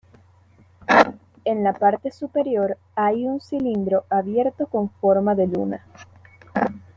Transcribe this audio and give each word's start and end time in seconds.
En 1.45 1.63
la 1.63 1.73
parte 1.73 2.09
superior 2.09 2.75
hay 2.95 3.27
un 3.27 3.39
cilindro 3.39 4.05
abierto 4.09 4.65
con 4.65 4.89
forma 4.89 5.35
de 5.35 5.45
luna. 5.45 5.85